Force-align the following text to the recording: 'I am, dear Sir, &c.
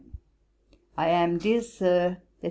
'I 0.97 1.09
am, 1.09 1.37
dear 1.37 1.61
Sir, 1.61 2.17
&c. 2.19 2.27